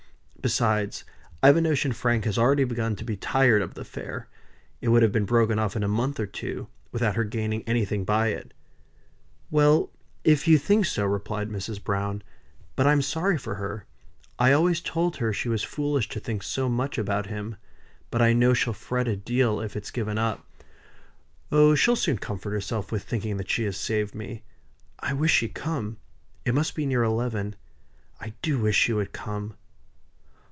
Besides 0.43 1.03
I've 1.43 1.55
a 1.55 1.61
notion 1.61 1.91
Frank 1.93 2.25
had 2.25 2.39
already 2.39 2.63
begun 2.63 2.95
to 2.95 3.03
be 3.05 3.15
tired 3.15 3.61
of 3.61 3.75
the 3.75 3.81
affair; 3.81 4.27
it 4.81 4.87
would 4.87 5.03
have 5.03 5.11
been 5.11 5.23
broken 5.25 5.59
off 5.59 5.75
in 5.75 5.83
a 5.83 5.87
month 5.87 6.19
or 6.19 6.25
two, 6.25 6.67
without 6.91 7.15
her 7.15 7.23
gaining 7.23 7.61
anything 7.67 8.05
by 8.05 8.29
it." 8.29 8.51
"Well, 9.51 9.91
if 10.23 10.47
you 10.47 10.57
think 10.57 10.87
so," 10.87 11.05
replied 11.05 11.49
Mrs. 11.51 11.83
Browne. 11.83 12.23
"But 12.75 12.87
I'm 12.87 13.03
sorry 13.03 13.37
for 13.37 13.53
her. 13.61 13.85
I 14.39 14.51
always 14.51 14.81
told 14.81 15.17
her 15.17 15.31
she 15.31 15.47
was 15.47 15.61
foolish 15.61 16.09
to 16.09 16.19
think 16.19 16.41
so 16.41 16.67
much 16.67 16.97
about 16.97 17.27
him: 17.27 17.57
but 18.09 18.23
I 18.23 18.33
know 18.33 18.55
she'll 18.55 18.73
fret 18.73 19.07
a 19.07 19.15
deal 19.15 19.59
if 19.59 19.75
it's 19.75 19.91
given 19.91 20.17
up." 20.17 20.43
"Oh! 21.51 21.75
she'll 21.75 21.95
soon 21.95 22.17
comfort 22.17 22.49
herself 22.49 22.91
with 22.91 23.03
thinking 23.03 23.37
that 23.37 23.51
she 23.51 23.65
has 23.65 23.77
saved 23.77 24.15
me. 24.15 24.41
I 24.97 25.13
wish 25.13 25.31
she'd 25.31 25.53
come. 25.53 25.97
It 26.45 26.55
must 26.55 26.73
be 26.73 26.87
near 26.87 27.03
eleven. 27.03 27.55
I 28.19 28.33
do 28.41 28.57
wish 28.57 28.75
she 28.75 28.91
would 28.93 29.11
come. 29.13 29.53